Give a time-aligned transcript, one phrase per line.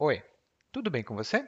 [0.00, 0.22] Oi,
[0.72, 1.44] tudo bem com você?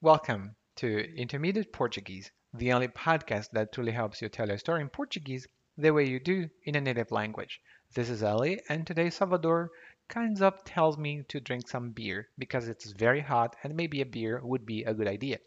[0.00, 0.86] Welcome to
[1.16, 5.90] Intermediate Portuguese, the only podcast that truly helps you tell your story in Portuguese the
[5.90, 7.60] way you do in a native language.
[7.92, 9.72] This is Ali, and today Salvador
[10.06, 14.06] kinds of tells me to drink some beer because it's very hot and maybe a
[14.06, 15.38] beer would be a good idea.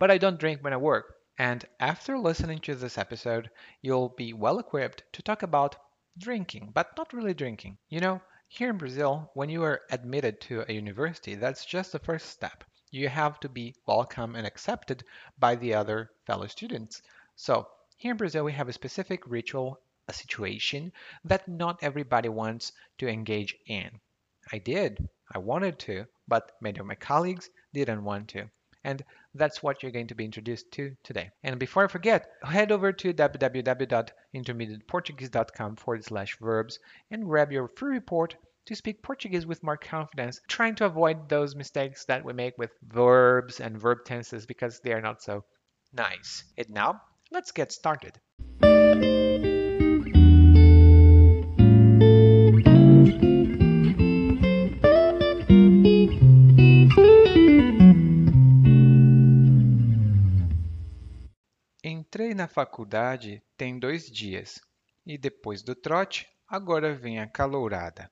[0.00, 3.48] But I don't drink when I work, and after listening to this episode,
[3.80, 5.76] you'll be well equipped to talk about
[6.18, 7.78] drinking, but not really drinking.
[7.88, 11.98] You know, here in Brazil, when you are admitted to a university, that's just the
[11.98, 12.62] first step.
[12.90, 15.02] You have to be welcome and accepted
[15.38, 17.02] by the other fellow students.
[17.34, 20.92] So, here in Brazil, we have a specific ritual, a situation
[21.24, 24.00] that not everybody wants to engage in.
[24.52, 28.48] I did, I wanted to, but many of my colleagues didn't want to.
[28.86, 29.04] And
[29.34, 31.30] that's what you're going to be introduced to today.
[31.42, 36.78] And before I forget, head over to www.intermediateportuguese.com forward slash verbs
[37.10, 41.56] and grab your free report to speak Portuguese with more confidence, trying to avoid those
[41.56, 45.44] mistakes that we make with verbs and verb tenses because they are not so
[45.92, 46.44] nice.
[46.56, 48.20] And now, let's get started.
[62.36, 64.60] Na faculdade tem dois dias
[65.04, 68.10] e depois do trote, agora vem a calourada.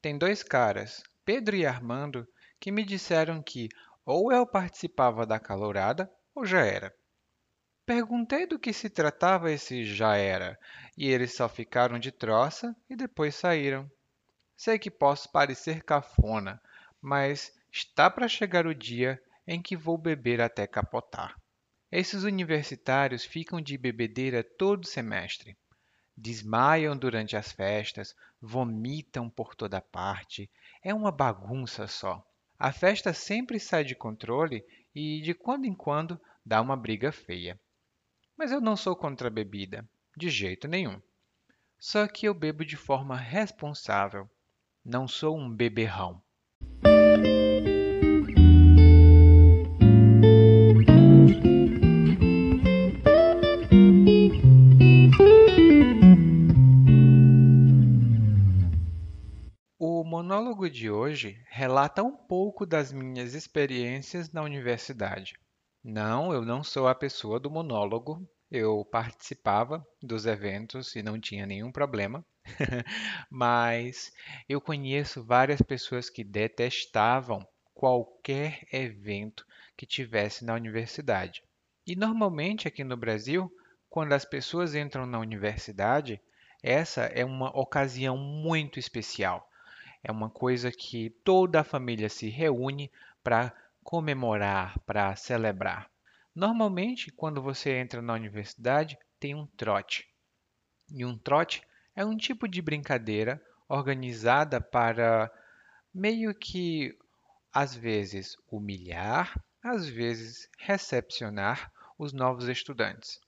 [0.00, 2.26] Tem dois caras, Pedro e Armando,
[2.58, 3.68] que me disseram que
[4.04, 6.94] ou eu participava da calourada ou já era.
[7.84, 10.58] Perguntei do que se tratava esse já era
[10.96, 13.90] e eles só ficaram de troça e depois saíram.
[14.56, 16.60] Sei que posso parecer cafona,
[17.00, 21.36] mas está para chegar o dia em que vou beber até capotar.
[21.98, 25.56] Esses universitários ficam de bebedeira todo semestre.
[26.14, 30.50] Desmaiam durante as festas, vomitam por toda parte.
[30.82, 32.22] É uma bagunça só.
[32.58, 34.62] A festa sempre sai de controle
[34.94, 37.58] e, de quando em quando, dá uma briga feia.
[38.36, 39.82] Mas eu não sou contra a bebida,
[40.14, 41.00] de jeito nenhum.
[41.78, 44.28] Só que eu bebo de forma responsável.
[44.84, 46.22] Não sou um beberrão.
[60.16, 65.34] Monólogo de hoje relata um pouco das minhas experiências na universidade.
[65.84, 68.26] Não, eu não sou a pessoa do monólogo.
[68.50, 72.24] Eu participava dos eventos e não tinha nenhum problema.
[73.30, 74.10] Mas
[74.48, 79.44] eu conheço várias pessoas que detestavam qualquer evento
[79.76, 81.42] que tivesse na universidade.
[81.86, 83.52] E normalmente aqui no Brasil,
[83.90, 86.18] quando as pessoas entram na universidade,
[86.62, 89.46] essa é uma ocasião muito especial.
[90.08, 92.92] É uma coisa que toda a família se reúne
[93.24, 93.52] para
[93.82, 95.90] comemorar, para celebrar.
[96.32, 100.08] Normalmente, quando você entra na universidade, tem um trote.
[100.92, 101.60] E um trote
[101.96, 105.28] é um tipo de brincadeira organizada para
[105.92, 106.96] meio que
[107.52, 113.18] às vezes humilhar, às vezes recepcionar os novos estudantes.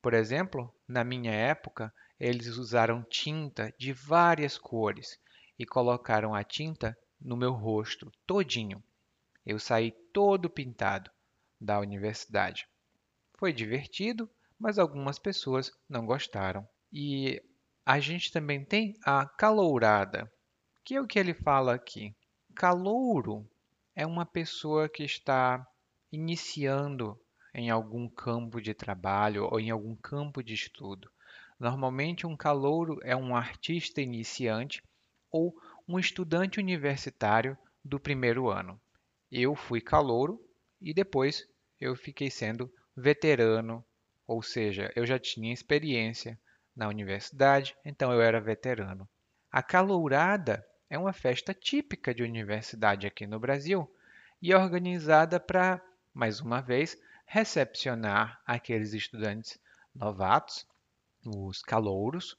[0.00, 5.18] Por exemplo, na minha época, eles usaram tinta de várias cores
[5.60, 8.82] e colocaram a tinta no meu rosto todinho.
[9.44, 11.10] Eu saí todo pintado
[11.60, 12.66] da universidade.
[13.34, 14.26] Foi divertido,
[14.58, 16.66] mas algumas pessoas não gostaram.
[16.90, 17.42] E
[17.84, 20.32] a gente também tem a calourada,
[20.82, 22.16] que é o que ele fala aqui.
[22.54, 23.46] Calouro
[23.94, 25.62] é uma pessoa que está
[26.10, 27.20] iniciando
[27.52, 31.10] em algum campo de trabalho ou em algum campo de estudo.
[31.58, 34.82] Normalmente, um calouro é um artista iniciante
[35.30, 35.54] ou
[35.88, 38.80] um estudante universitário do primeiro ano.
[39.30, 40.40] Eu fui calouro
[40.80, 41.46] e depois
[41.80, 43.84] eu fiquei sendo veterano,
[44.26, 46.38] ou seja, eu já tinha experiência
[46.74, 49.08] na universidade, então eu era veterano.
[49.50, 53.90] A calourada é uma festa típica de universidade aqui no Brasil
[54.42, 55.80] e é organizada para,
[56.12, 56.96] mais uma vez,
[57.26, 59.58] recepcionar aqueles estudantes
[59.94, 60.66] novatos,
[61.24, 62.36] os calouros,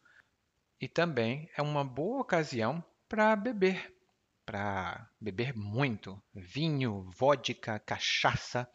[0.82, 3.96] e também é uma boa ocasião para beber,
[4.44, 8.68] para beber muito, vinho, vodka, cachaça,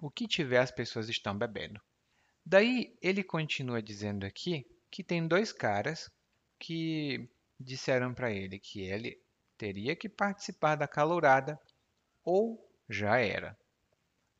[0.00, 1.78] o que tiver as pessoas estão bebendo.
[2.44, 6.10] Daí ele continua dizendo aqui que tem dois caras
[6.58, 7.28] que
[7.58, 9.22] disseram para ele que ele
[9.58, 11.60] teria que participar da calourada
[12.24, 12.58] ou
[12.88, 13.54] já era.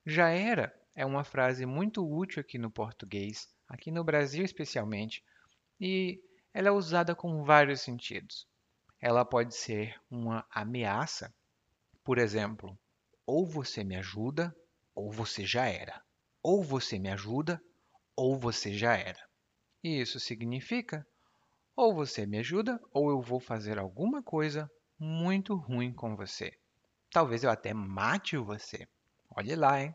[0.07, 5.23] Já era é uma frase muito útil aqui no português, aqui no Brasil especialmente,
[5.79, 6.21] e
[6.53, 8.47] ela é usada com vários sentidos.
[9.01, 11.35] Ela pode ser uma ameaça,
[12.05, 12.79] por exemplo,
[13.27, 14.55] Ou você me ajuda,
[14.95, 16.03] ou você já era.
[16.43, 17.63] Ou você me ajuda,
[18.17, 19.21] ou você já era.
[19.85, 21.07] E isso significa
[21.77, 26.53] ou você me ajuda, ou eu vou fazer alguma coisa muito ruim com você.
[27.11, 28.87] Talvez eu até mate você.
[29.31, 29.95] Olhe lá, hein?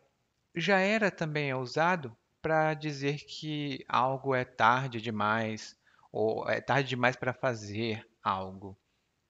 [0.55, 5.75] Já era também é usado para dizer que algo é tarde demais
[6.15, 8.79] ou é tarde demais para fazer algo.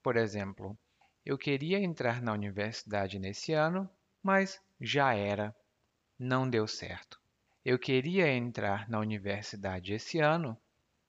[0.03, 0.77] Por exemplo,
[1.25, 3.89] eu queria entrar na universidade nesse ano,
[4.21, 5.55] mas já era,
[6.19, 7.19] não deu certo.
[7.65, 10.55] Eu queria entrar na universidade esse ano,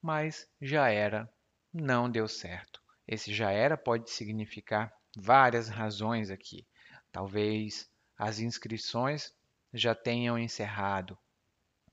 [0.00, 1.30] mas já era,
[1.70, 2.80] não deu certo.
[3.06, 6.66] Esse já era pode significar várias razões aqui.
[7.12, 7.86] Talvez
[8.16, 9.30] as inscrições
[9.74, 11.18] já tenham encerrado.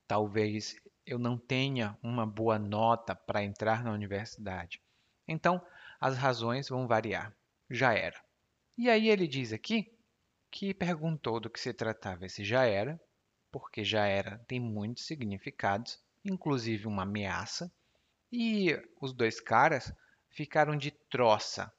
[0.08, 0.74] Talvez
[1.06, 4.80] eu não tenha uma boa nota para entrar na universidade.
[5.26, 5.64] Então,
[6.00, 7.34] as razões vão variar.
[7.70, 8.22] Já era.
[8.76, 9.92] E aí ele diz aqui
[10.50, 13.00] que perguntou do que se tratava esse já era,
[13.50, 17.72] porque já era tem muitos significados, inclusive uma ameaça.
[18.32, 19.92] E os dois caras
[20.30, 21.72] ficaram de troça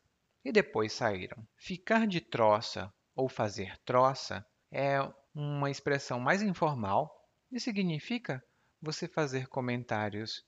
[0.44, 1.46] e depois saíram.
[1.58, 5.00] Ficar de troça ou fazer troça é
[5.34, 8.44] uma expressão mais informal e significa
[8.82, 10.46] você fazer comentários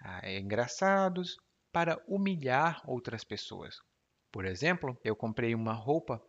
[0.00, 1.36] ah, engraçados
[1.72, 3.80] para humilhar outras pessoas.
[4.32, 6.22] Por exemplo, eu comprei uma roupa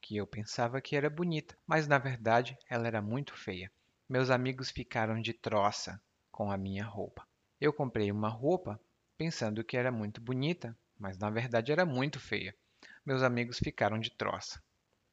[0.00, 3.72] que eu pensava que era bonita, mas na verdade ela era muito feia.
[4.08, 7.26] Meus amigos ficaram de troça com a minha roupa.
[7.60, 8.78] Eu comprei uma roupa
[9.16, 12.54] pensando que era muito bonita, mas na verdade era muito feia.
[13.04, 14.62] Meus amigos ficaram de troça,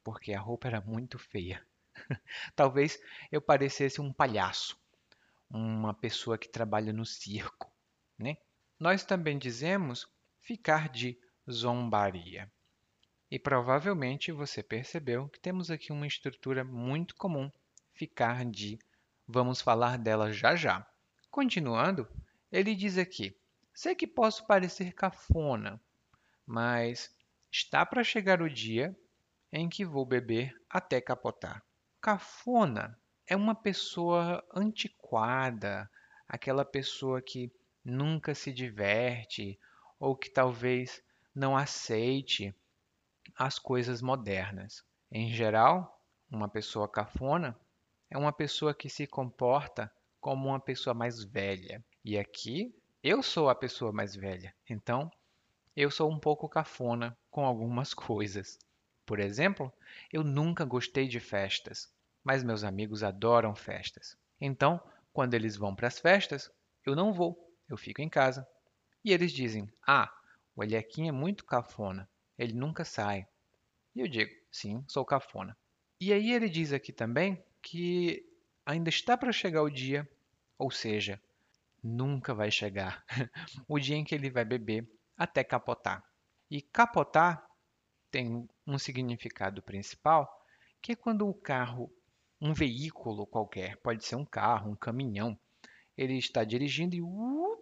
[0.04, 1.64] porque a roupa era muito feia.
[2.56, 2.98] Talvez
[3.30, 4.78] eu parecesse um palhaço,
[5.52, 7.70] uma pessoa que trabalha no circo,
[8.18, 8.38] né?
[8.78, 10.06] Nós também dizemos
[10.40, 11.18] ficar de
[11.50, 12.50] zombaria.
[13.30, 17.50] E provavelmente você percebeu que temos aqui uma estrutura muito comum,
[17.94, 18.78] ficar de.
[19.26, 20.86] Vamos falar dela já já.
[21.30, 22.08] Continuando,
[22.50, 23.38] ele diz aqui:
[23.72, 25.80] sei que posso parecer cafona,
[26.46, 27.14] mas
[27.50, 28.96] está para chegar o dia
[29.52, 31.62] em que vou beber até capotar.
[32.00, 35.01] Cafona é uma pessoa antiquada,
[36.28, 37.52] aquela pessoa que
[37.84, 39.58] nunca se diverte
[39.98, 41.02] ou que talvez
[41.34, 42.54] não aceite
[43.36, 44.84] as coisas modernas.
[45.10, 46.00] Em geral,
[46.30, 47.58] uma pessoa cafona
[48.10, 51.84] é uma pessoa que se comporta como uma pessoa mais velha.
[52.04, 55.10] E aqui eu sou a pessoa mais velha, então
[55.76, 58.58] eu sou um pouco cafona com algumas coisas.
[59.04, 59.72] Por exemplo,
[60.12, 61.92] eu nunca gostei de festas,
[62.22, 64.16] mas meus amigos adoram festas.
[64.40, 64.80] Então,
[65.12, 66.50] quando eles vão para as festas,
[66.84, 67.36] eu não vou,
[67.68, 68.46] eu fico em casa.
[69.04, 70.12] E eles dizem: Ah,
[70.54, 73.26] o Eliakim é muito cafona, ele nunca sai.
[73.94, 75.56] E eu digo: Sim, sou cafona.
[76.00, 78.24] E aí ele diz aqui também que
[78.66, 80.08] ainda está para chegar o dia,
[80.58, 81.20] ou seja,
[81.82, 83.04] nunca vai chegar,
[83.68, 86.04] o dia em que ele vai beber até capotar.
[86.50, 87.46] E capotar
[88.10, 90.28] tem um significado principal,
[90.80, 91.92] que é quando o carro,
[92.42, 95.38] um veículo qualquer, pode ser um carro, um caminhão,
[95.96, 97.56] ele está dirigindo e uh,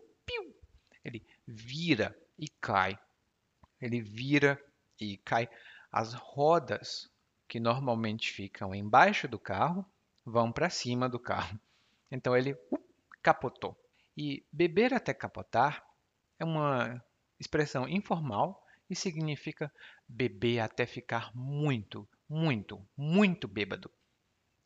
[1.05, 2.99] ele vira e cai.
[3.79, 4.59] Ele vira
[4.99, 5.51] e cai.
[5.93, 7.11] As rodas
[7.47, 9.85] que normalmente ficam embaixo do carro
[10.25, 11.61] vão para cima do carro.
[12.11, 12.81] Então ele uh,
[13.23, 13.79] capotou.
[14.17, 15.87] E beber até capotar
[16.39, 17.05] é uma
[17.39, 19.71] expressão informal e significa
[20.09, 23.91] beber até ficar muito, muito, muito bêbado.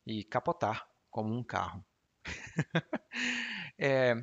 [0.05, 1.83] E capotar como um carro.
[3.77, 4.15] é,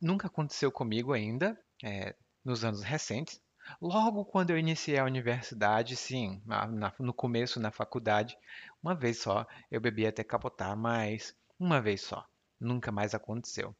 [0.00, 2.14] nunca aconteceu comigo ainda, é,
[2.44, 3.40] nos anos recentes.
[3.80, 8.36] Logo quando eu iniciei a universidade, sim, na, no começo na faculdade,
[8.82, 12.26] uma vez só eu bebi até capotar, mas uma vez só,
[12.58, 13.74] nunca mais aconteceu.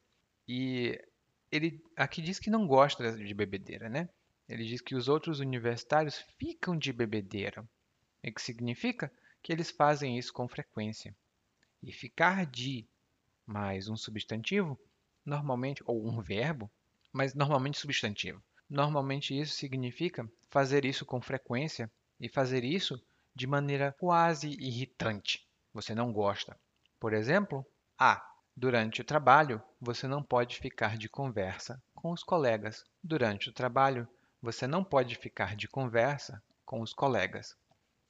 [0.47, 0.99] E
[1.51, 4.07] ele aqui diz que não gosta de bebedeira, né?
[4.47, 7.61] Ele diz que os outros universitários ficam de bebedeira,
[8.23, 9.11] o que significa
[9.41, 11.15] que eles fazem isso com frequência.
[11.83, 12.87] E ficar de
[13.45, 14.79] mais um substantivo,
[15.25, 16.71] normalmente, ou um verbo,
[17.11, 18.41] mas normalmente substantivo.
[18.69, 23.01] Normalmente isso significa fazer isso com frequência e fazer isso
[23.35, 25.45] de maneira quase irritante.
[25.73, 26.57] Você não gosta.
[26.99, 27.65] Por exemplo,
[27.97, 28.25] A.
[28.55, 32.83] Durante o trabalho, você não pode ficar de conversa com os colegas.
[33.01, 34.07] Durante o trabalho,
[34.41, 37.55] você não pode ficar de conversa com os colegas.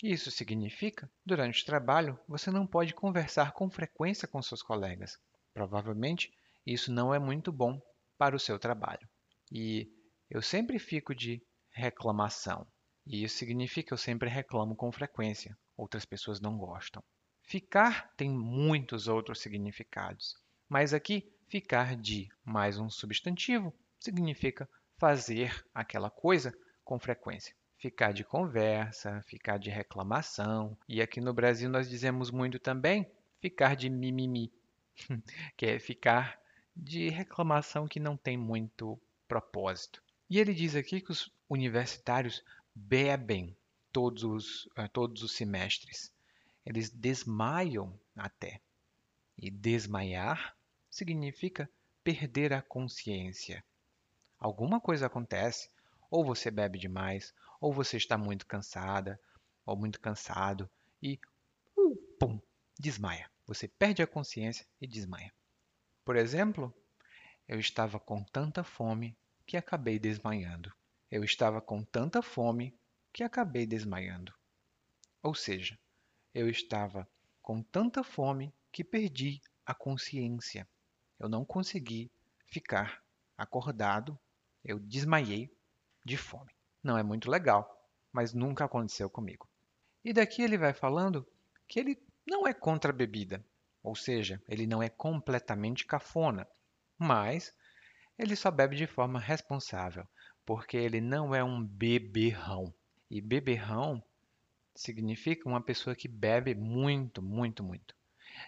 [0.03, 5.17] Isso significa, durante o trabalho, você não pode conversar com frequência com seus colegas.
[5.53, 6.33] Provavelmente,
[6.65, 7.79] isso não é muito bom
[8.17, 9.07] para o seu trabalho.
[9.51, 9.91] E
[10.29, 12.65] eu sempre fico de reclamação.
[13.05, 15.57] E isso significa que eu sempre reclamo com frequência.
[15.77, 17.03] Outras pessoas não gostam.
[17.43, 20.35] Ficar tem muitos outros significados,
[20.69, 26.53] mas aqui ficar de mais um substantivo significa fazer aquela coisa
[26.83, 27.53] com frequência.
[27.81, 30.77] Ficar de conversa, ficar de reclamação.
[30.87, 33.09] E aqui no Brasil nós dizemos muito também
[33.39, 34.53] ficar de mimimi,
[35.57, 36.39] que é ficar
[36.75, 39.99] de reclamação que não tem muito propósito.
[40.29, 42.43] E ele diz aqui que os universitários
[42.75, 43.57] bebem
[43.91, 46.13] todos os, uh, todos os semestres.
[46.63, 48.61] Eles desmaiam até.
[49.35, 50.55] E desmaiar
[50.87, 51.67] significa
[52.03, 53.63] perder a consciência.
[54.39, 55.71] Alguma coisa acontece,
[56.11, 59.21] ou você bebe demais, ou você está muito cansada,
[59.63, 60.69] ou muito cansado,
[61.01, 61.19] e
[61.77, 62.41] uh, pum,
[62.79, 63.29] desmaia.
[63.45, 65.31] Você perde a consciência e desmaia.
[66.03, 66.73] Por exemplo,
[67.47, 69.15] eu estava com tanta fome
[69.45, 70.73] que acabei desmaiando.
[71.11, 72.75] Eu estava com tanta fome
[73.13, 74.33] que acabei desmaiando.
[75.21, 75.77] Ou seja,
[76.33, 77.07] eu estava
[77.41, 80.67] com tanta fome que perdi a consciência.
[81.19, 82.11] Eu não consegui
[82.47, 83.03] ficar
[83.37, 84.17] acordado,
[84.63, 85.51] eu desmaiei
[86.03, 86.51] de fome.
[86.83, 89.47] Não é muito legal, mas nunca aconteceu comigo.
[90.03, 91.27] E daqui ele vai falando
[91.67, 93.43] que ele não é contra a bebida,
[93.83, 96.47] ou seja, ele não é completamente cafona,
[96.97, 97.53] mas
[98.17, 100.07] ele só bebe de forma responsável,
[100.45, 102.73] porque ele não é um beberrão.
[103.09, 104.03] E beberrão
[104.75, 107.95] significa uma pessoa que bebe muito, muito, muito.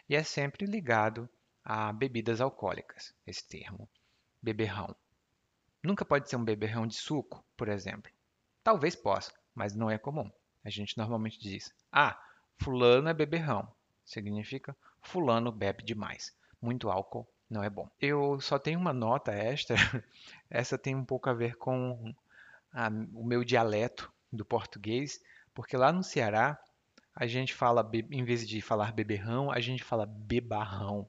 [0.07, 1.29] E é sempre ligado
[1.63, 3.89] a bebidas alcoólicas, esse termo,
[4.41, 4.95] beberrão.
[5.81, 8.11] Nunca pode ser um beberrão de suco, por exemplo.
[8.63, 10.31] Talvez possa, mas não é comum.
[10.63, 12.17] A gente normalmente diz: "Ah,
[12.57, 13.67] fulano é beberrão".
[14.05, 16.33] Significa fulano bebe demais.
[16.61, 17.89] Muito álcool não é bom.
[17.99, 19.75] Eu só tenho uma nota extra.
[20.49, 22.13] Essa tem um pouco a ver com
[22.73, 25.19] a, o meu dialeto do português,
[25.53, 26.59] porque lá no Ceará
[27.15, 31.07] a gente fala, em vez de falar beberrão, a gente fala bebarrão.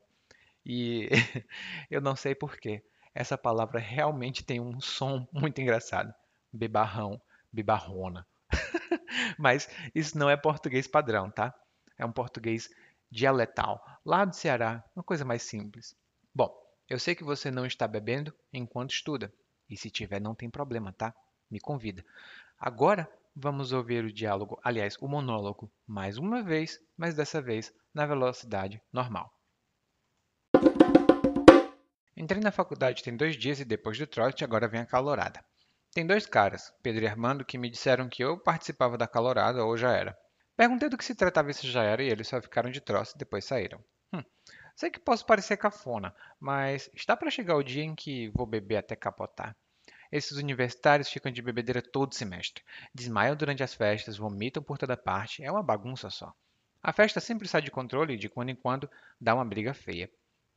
[0.64, 1.08] E
[1.90, 2.82] eu não sei porquê.
[3.14, 6.12] Essa palavra realmente tem um som muito engraçado.
[6.52, 7.20] Bebarrão,
[7.54, 8.26] bebarrona.
[9.38, 11.54] Mas isso não é português padrão, tá?
[11.96, 12.68] É um português
[13.10, 13.82] dialetal.
[14.04, 15.96] Lá do Ceará, uma coisa mais simples.
[16.34, 16.52] Bom,
[16.88, 19.32] eu sei que você não está bebendo enquanto estuda.
[19.70, 21.14] E se tiver, não tem problema, tá?
[21.50, 22.04] Me convida.
[22.58, 28.06] Agora vamos ouvir o diálogo, aliás, o monólogo, mais uma vez, mas dessa vez na
[28.06, 29.32] velocidade normal.
[32.16, 35.44] Entrei na faculdade tem dois dias e depois do trote agora vem a calorada.
[35.94, 39.76] Tem dois caras, Pedro e Armando, que me disseram que eu participava da calorada ou
[39.76, 40.18] já era.
[40.56, 43.12] Perguntei do que se tratava e se já era e eles só ficaram de troço
[43.14, 43.78] e depois saíram.
[44.12, 44.24] Hum,
[44.74, 48.78] sei que posso parecer cafona, mas está para chegar o dia em que vou beber
[48.78, 49.56] até capotar.
[50.10, 52.64] Esses universitários ficam de bebedeira todo semestre.
[52.92, 55.44] Desmaiam durante as festas, vomitam por toda parte.
[55.44, 56.34] É uma bagunça só.
[56.82, 60.10] A festa sempre sai de controle e de quando em quando dá uma briga feia.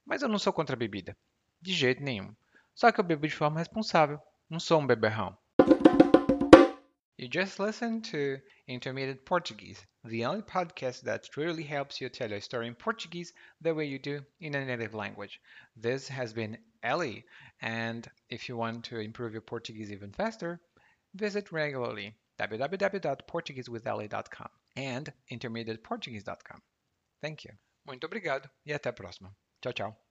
[0.04, 1.16] Mas eu não sou contra a bebida.
[1.62, 2.36] De jeito nenhum.
[2.74, 4.20] Só que eu bebo de forma responsável.
[4.50, 5.38] Um beberrão.
[7.18, 12.40] You just listened to Intermediate Portuguese, the only podcast that truly helps you tell a
[12.40, 15.42] story in Portuguese the way you do in a native language.
[15.76, 17.26] This has been Ellie,
[17.60, 20.62] and if you want to improve your Portuguese even faster,
[21.16, 26.62] visit regularly www.portuguesewithellie.com and intermediateportuguese.com.
[27.22, 27.54] Thank you.
[27.86, 29.36] Muito obrigado e até a próxima.
[29.62, 29.98] Tchau, tchau.